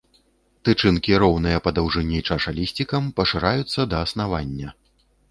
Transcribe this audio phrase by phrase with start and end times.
[0.67, 4.73] Тычынкі роўныя па даўжыні чашалісцікам, пашыраюцца да аснавання.